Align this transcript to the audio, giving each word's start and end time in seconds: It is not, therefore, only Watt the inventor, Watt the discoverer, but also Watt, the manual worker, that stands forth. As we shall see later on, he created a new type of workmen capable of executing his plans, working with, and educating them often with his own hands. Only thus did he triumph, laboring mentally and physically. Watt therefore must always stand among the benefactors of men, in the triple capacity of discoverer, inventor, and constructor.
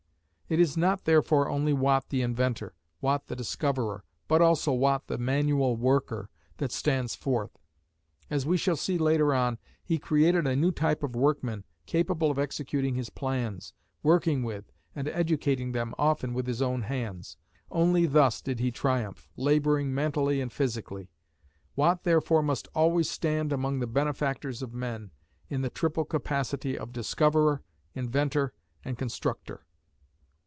It 0.51 0.59
is 0.59 0.75
not, 0.75 1.05
therefore, 1.05 1.47
only 1.47 1.71
Watt 1.71 2.09
the 2.09 2.21
inventor, 2.21 2.73
Watt 2.99 3.27
the 3.27 3.37
discoverer, 3.37 4.03
but 4.27 4.41
also 4.41 4.73
Watt, 4.73 5.07
the 5.07 5.17
manual 5.17 5.77
worker, 5.77 6.29
that 6.57 6.73
stands 6.73 7.15
forth. 7.15 7.57
As 8.29 8.45
we 8.45 8.57
shall 8.57 8.75
see 8.75 8.97
later 8.97 9.33
on, 9.33 9.59
he 9.81 9.97
created 9.97 10.45
a 10.45 10.57
new 10.57 10.73
type 10.73 11.03
of 11.03 11.15
workmen 11.15 11.63
capable 11.85 12.29
of 12.29 12.37
executing 12.37 12.95
his 12.95 13.09
plans, 13.09 13.71
working 14.03 14.43
with, 14.43 14.73
and 14.93 15.07
educating 15.07 15.71
them 15.71 15.95
often 15.97 16.33
with 16.33 16.47
his 16.47 16.61
own 16.61 16.81
hands. 16.81 17.37
Only 17.71 18.05
thus 18.05 18.41
did 18.41 18.59
he 18.59 18.71
triumph, 18.71 19.29
laboring 19.37 19.93
mentally 19.93 20.41
and 20.41 20.51
physically. 20.51 21.11
Watt 21.77 22.03
therefore 22.03 22.41
must 22.43 22.67
always 22.75 23.09
stand 23.09 23.53
among 23.53 23.79
the 23.79 23.87
benefactors 23.87 24.61
of 24.61 24.73
men, 24.73 25.11
in 25.49 25.61
the 25.61 25.69
triple 25.69 26.03
capacity 26.03 26.77
of 26.77 26.91
discoverer, 26.91 27.63
inventor, 27.95 28.51
and 28.83 28.97
constructor. 28.97 29.65